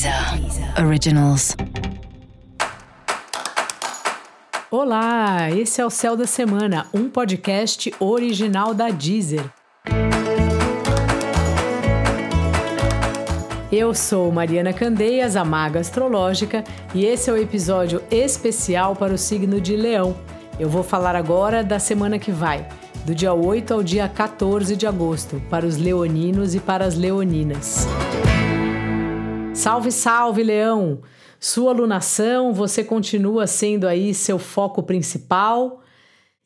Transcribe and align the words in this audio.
Deezer 0.00 0.82
Originals. 0.82 1.54
Olá, 4.70 5.50
esse 5.50 5.82
é 5.82 5.84
o 5.84 5.90
Céu 5.90 6.16
da 6.16 6.26
Semana, 6.26 6.86
um 6.94 7.10
podcast 7.10 7.92
original 8.00 8.72
da 8.72 8.88
Deezer. 8.88 9.44
Eu 13.70 13.92
sou 13.92 14.32
Mariana 14.32 14.72
Candeias, 14.72 15.36
a 15.36 15.44
Maga 15.44 15.80
Astrológica, 15.80 16.64
e 16.94 17.04
esse 17.04 17.28
é 17.28 17.32
o 17.34 17.36
episódio 17.36 18.02
especial 18.10 18.96
para 18.96 19.12
o 19.12 19.18
signo 19.18 19.60
de 19.60 19.76
Leão. 19.76 20.16
Eu 20.58 20.70
vou 20.70 20.82
falar 20.82 21.14
agora 21.14 21.62
da 21.62 21.78
semana 21.78 22.18
que 22.18 22.32
vai, 22.32 22.66
do 23.04 23.14
dia 23.14 23.34
8 23.34 23.74
ao 23.74 23.82
dia 23.82 24.08
14 24.08 24.74
de 24.76 24.86
agosto, 24.86 25.42
para 25.50 25.66
os 25.66 25.76
leoninos 25.76 26.54
e 26.54 26.58
para 26.58 26.86
as 26.86 26.96
leoninas. 26.96 27.86
Salve, 29.60 29.92
salve, 29.92 30.42
Leão! 30.42 31.02
Sua 31.38 31.70
alunação, 31.70 32.50
você 32.50 32.82
continua 32.82 33.46
sendo 33.46 33.86
aí 33.86 34.14
seu 34.14 34.38
foco 34.38 34.82
principal 34.82 35.82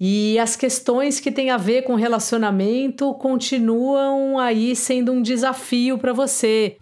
e 0.01 0.37
as 0.37 0.57
questões 0.57 1.21
que 1.21 1.30
têm 1.30 1.48
a 1.48 1.57
ver 1.57 1.83
com 1.83 1.95
relacionamento 1.95 3.15
continuam 3.15 4.37
aí 4.37 4.74
sendo 4.74 5.12
um 5.12 5.23
desafio 5.23 5.97
para 5.97 6.12
você. 6.12 6.77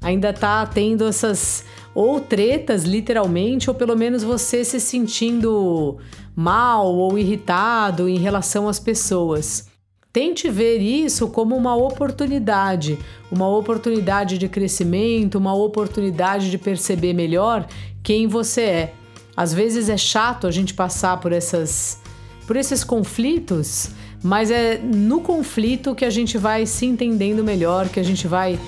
Ainda 0.00 0.32
tá 0.32 0.64
tendo 0.64 1.06
essas 1.06 1.64
ou 1.94 2.20
tretas, 2.20 2.84
literalmente, 2.84 3.68
ou 3.68 3.74
pelo 3.74 3.96
menos 3.96 4.22
você 4.22 4.64
se 4.64 4.80
sentindo 4.80 5.98
mal 6.34 6.94
ou 6.94 7.18
irritado 7.18 8.08
em 8.08 8.18
relação 8.18 8.68
às 8.68 8.78
pessoas. 8.78 9.70
Tente 10.12 10.50
ver 10.50 10.78
isso 10.78 11.28
como 11.28 11.56
uma 11.56 11.74
oportunidade, 11.74 12.98
uma 13.30 13.48
oportunidade 13.48 14.36
de 14.36 14.48
crescimento, 14.48 15.36
uma 15.36 15.54
oportunidade 15.54 16.50
de 16.50 16.58
perceber 16.58 17.14
melhor 17.14 17.66
quem 18.02 18.26
você 18.26 18.60
é. 18.60 18.94
Às 19.34 19.54
vezes 19.54 19.88
é 19.88 19.96
chato 19.96 20.46
a 20.46 20.50
gente 20.50 20.74
passar 20.74 21.18
por 21.18 21.32
essas 21.32 22.00
por 22.46 22.56
esses 22.56 22.82
conflitos, 22.84 23.90
mas 24.22 24.50
é 24.50 24.76
no 24.76 25.20
conflito 25.20 25.94
que 25.94 26.04
a 26.04 26.10
gente 26.10 26.36
vai 26.36 26.66
se 26.66 26.84
entendendo 26.84 27.42
melhor, 27.42 27.88
que 27.88 28.00
a 28.00 28.02
gente 28.02 28.26
vai 28.26 28.58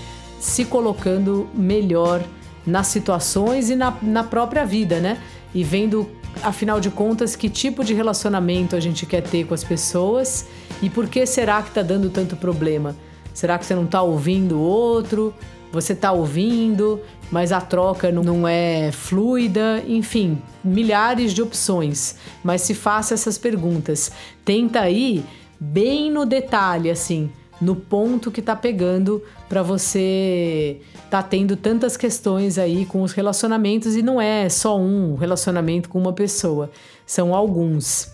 se 0.41 0.65
colocando 0.65 1.49
melhor 1.53 2.25
nas 2.67 2.87
situações 2.89 3.71
e 3.71 3.77
na, 3.77 3.97
na 4.03 4.25
própria 4.25 4.65
vida, 4.65 5.01
né? 5.01 5.19
E 5.55 5.63
vendo, 5.63 6.11
afinal 6.43 6.81
de 6.81 6.91
contas, 6.91 7.37
que 7.37 7.49
tipo 7.49 7.85
de 7.85 7.95
relacionamento 7.95 8.75
a 8.75 8.81
gente 8.81 9.07
quer 9.07 9.23
ter 9.23 9.47
com 9.47 9.55
as 9.55 9.63
pessoas 9.63 10.47
e 10.83 10.91
por 10.91 11.09
que 11.09 11.25
será 11.27 11.63
que 11.63 11.71
tá 11.71 11.83
dando 11.83 12.11
tanto 12.11 12.37
problema? 12.37 12.97
Será 13.33 13.59
que 13.59 13.67
você 13.67 13.75
não 13.75 13.87
tá 13.87 14.03
ouvindo 14.03 14.57
o 14.57 14.61
outro? 14.61 15.35
Você 15.73 15.95
tá 15.95 16.13
ouvindo, 16.13 17.01
mas 17.33 17.51
a 17.51 17.61
troca 17.61 18.13
não 18.13 18.47
é 18.47 18.93
fluida? 18.93 19.83
Enfim, 19.89 20.41
milhares 20.63 21.33
de 21.33 21.43
opções. 21.43 22.17
Mas 22.45 22.63
se 22.63 22.75
faça 22.75 23.15
essas 23.15 23.37
perguntas. 23.37 24.13
Tenta 24.45 24.89
ir 24.89 25.25
bem 25.59 26.13
no 26.13 26.25
detalhe, 26.25 26.91
assim 26.91 27.31
no 27.61 27.77
ponto 27.77 28.31
que 28.31 28.43
tá 28.43 28.57
pegando 28.57 29.23
para 29.49 29.63
você 29.63 30.81
tá 31.11 31.23
tendo 31.23 31.57
tantas 31.57 31.97
questões 31.97 32.59
aí 32.59 32.85
com 32.87 33.03
os 33.03 33.13
relacionamentos 33.13 33.95
e 33.95 34.03
não 34.03 34.21
é 34.21 34.49
só 34.49 34.79
um 34.79 35.15
relacionamento 35.15 35.89
com 35.89 35.99
uma 35.99 36.13
pessoa, 36.13 36.71
são 37.07 37.35
alguns. 37.35 38.13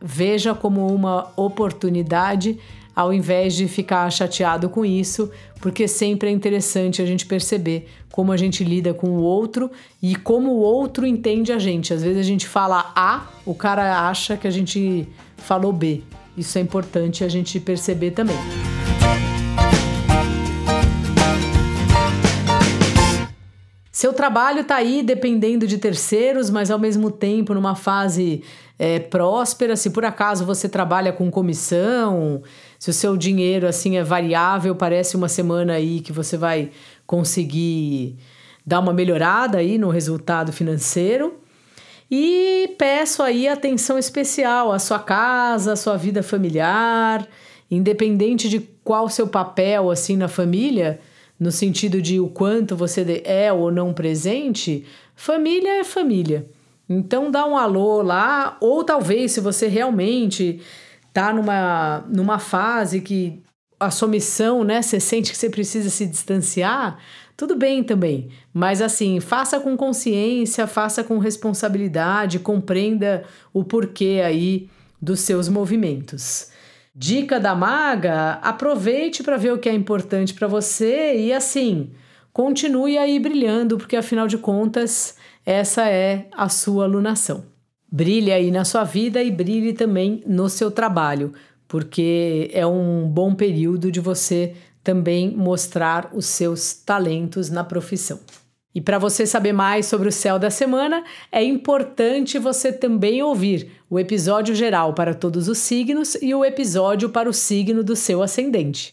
Veja 0.00 0.54
como 0.54 0.86
uma 0.86 1.30
oportunidade 1.36 2.58
ao 2.96 3.12
invés 3.12 3.54
de 3.54 3.68
ficar 3.68 4.10
chateado 4.10 4.68
com 4.68 4.84
isso, 4.84 5.30
porque 5.60 5.86
sempre 5.86 6.28
é 6.28 6.32
interessante 6.32 7.00
a 7.00 7.06
gente 7.06 7.24
perceber 7.26 7.88
como 8.10 8.32
a 8.32 8.36
gente 8.36 8.64
lida 8.64 8.92
com 8.92 9.10
o 9.10 9.22
outro 9.22 9.70
e 10.02 10.16
como 10.16 10.50
o 10.50 10.58
outro 10.58 11.06
entende 11.06 11.52
a 11.52 11.58
gente. 11.58 11.94
Às 11.94 12.02
vezes 12.02 12.18
a 12.18 12.22
gente 12.22 12.46
fala 12.46 12.92
A, 12.94 13.28
o 13.46 13.54
cara 13.54 14.08
acha 14.08 14.36
que 14.36 14.46
a 14.46 14.50
gente 14.50 15.06
falou 15.36 15.72
B. 15.72 16.02
Isso 16.40 16.56
é 16.56 16.62
importante 16.62 17.22
a 17.22 17.28
gente 17.28 17.60
perceber 17.60 18.12
também. 18.12 18.36
Seu 23.92 24.14
trabalho 24.14 24.62
está 24.62 24.76
aí 24.76 25.02
dependendo 25.02 25.66
de 25.66 25.76
terceiros, 25.76 26.48
mas 26.48 26.70
ao 26.70 26.78
mesmo 26.78 27.10
tempo 27.10 27.52
numa 27.52 27.74
fase 27.74 28.42
é, 28.78 28.98
próspera. 28.98 29.76
Se 29.76 29.90
por 29.90 30.02
acaso 30.06 30.46
você 30.46 30.66
trabalha 30.66 31.12
com 31.12 31.30
comissão, 31.30 32.42
se 32.78 32.88
o 32.88 32.94
seu 32.94 33.18
dinheiro 33.18 33.66
assim 33.66 33.98
é 33.98 34.02
variável, 34.02 34.74
parece 34.74 35.16
uma 35.16 35.28
semana 35.28 35.74
aí 35.74 36.00
que 36.00 36.10
você 36.10 36.38
vai 36.38 36.70
conseguir 37.06 38.16
dar 38.64 38.80
uma 38.80 38.94
melhorada 38.94 39.58
aí 39.58 39.76
no 39.76 39.90
resultado 39.90 40.54
financeiro. 40.54 41.39
E 42.10 42.74
peço 42.76 43.22
aí 43.22 43.46
atenção 43.46 43.98
especial 43.98 44.72
à 44.72 44.78
sua 44.78 44.98
casa, 44.98 45.74
à 45.74 45.76
sua 45.76 45.96
vida 45.96 46.22
familiar, 46.22 47.26
independente 47.70 48.48
de 48.48 48.60
qual 48.82 49.08
seu 49.08 49.28
papel 49.28 49.90
assim 49.90 50.16
na 50.16 50.26
família 50.26 50.98
no 51.40 51.50
sentido 51.50 52.02
de 52.02 52.20
o 52.20 52.28
quanto 52.28 52.76
você 52.76 53.22
é 53.24 53.50
ou 53.50 53.72
não 53.72 53.94
presente, 53.94 54.84
família 55.16 55.80
é 55.80 55.84
família. 55.84 56.46
Então 56.86 57.30
dá 57.30 57.46
um 57.46 57.56
alô 57.56 58.02
lá, 58.02 58.58
ou 58.60 58.84
talvez 58.84 59.32
se 59.32 59.40
você 59.40 59.66
realmente 59.66 60.60
tá 61.14 61.32
numa, 61.32 62.04
numa 62.08 62.38
fase 62.38 63.00
que 63.00 63.40
a 63.80 63.90
sua 63.90 64.06
missão, 64.06 64.62
né, 64.62 64.82
você 64.82 65.00
sente 65.00 65.32
que 65.32 65.38
você 65.38 65.48
precisa 65.48 65.88
se 65.88 66.06
distanciar, 66.06 66.98
tudo 67.34 67.56
bem 67.56 67.82
também. 67.82 68.28
Mas 68.52 68.82
assim, 68.82 69.18
faça 69.18 69.58
com 69.58 69.74
consciência, 69.74 70.66
faça 70.66 71.02
com 71.02 71.18
responsabilidade, 71.18 72.38
compreenda 72.38 73.24
o 73.54 73.64
porquê 73.64 74.20
aí 74.22 74.68
dos 75.00 75.20
seus 75.20 75.48
movimentos. 75.48 76.50
Dica 76.94 77.40
da 77.40 77.54
maga: 77.54 78.32
aproveite 78.42 79.22
para 79.22 79.38
ver 79.38 79.54
o 79.54 79.58
que 79.58 79.70
é 79.70 79.72
importante 79.72 80.34
para 80.34 80.46
você 80.46 81.16
e 81.18 81.32
assim, 81.32 81.90
continue 82.30 82.98
aí 82.98 83.18
brilhando, 83.18 83.78
porque 83.78 83.96
afinal 83.96 84.28
de 84.28 84.36
contas, 84.36 85.16
essa 85.46 85.88
é 85.88 86.28
a 86.32 86.50
sua 86.50 86.84
alunação. 86.84 87.44
Brilhe 87.90 88.30
aí 88.30 88.50
na 88.50 88.64
sua 88.64 88.84
vida 88.84 89.22
e 89.22 89.30
brilhe 89.30 89.72
também 89.72 90.22
no 90.26 90.48
seu 90.50 90.70
trabalho, 90.70 91.32
porque 91.70 92.50
é 92.52 92.66
um 92.66 93.08
bom 93.08 93.32
período 93.32 93.92
de 93.92 94.00
você 94.00 94.54
também 94.82 95.30
mostrar 95.30 96.10
os 96.12 96.26
seus 96.26 96.74
talentos 96.74 97.48
na 97.48 97.62
profissão. 97.62 98.18
E 98.74 98.80
para 98.80 98.98
você 98.98 99.24
saber 99.24 99.52
mais 99.52 99.86
sobre 99.86 100.08
o 100.08 100.12
céu 100.12 100.36
da 100.36 100.50
semana, 100.50 101.04
é 101.30 101.44
importante 101.44 102.40
você 102.40 102.72
também 102.72 103.22
ouvir 103.22 103.70
o 103.88 104.00
episódio 104.00 104.52
geral 104.52 104.94
para 104.94 105.14
todos 105.14 105.46
os 105.46 105.58
signos 105.58 106.16
e 106.20 106.34
o 106.34 106.44
episódio 106.44 107.08
para 107.08 107.30
o 107.30 107.32
signo 107.32 107.84
do 107.84 107.94
seu 107.94 108.20
ascendente. 108.20 108.92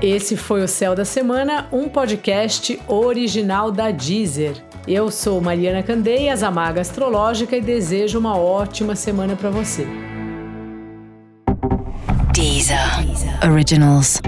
Esse 0.00 0.36
foi 0.36 0.62
o 0.62 0.68
Céu 0.68 0.94
da 0.94 1.04
Semana, 1.04 1.68
um 1.72 1.88
podcast 1.88 2.80
original 2.86 3.72
da 3.72 3.90
Deezer. 3.90 4.69
Eu 4.86 5.10
sou 5.10 5.40
Mariana 5.40 5.82
Candeias, 5.82 6.42
a 6.42 6.50
Maga 6.50 6.80
Astrológica, 6.80 7.56
e 7.56 7.60
desejo 7.60 8.18
uma 8.18 8.36
ótima 8.36 8.96
semana 8.96 9.36
para 9.36 9.50
você. 9.50 9.86
Deezer. 12.32 12.78
Originals. 13.44 14.20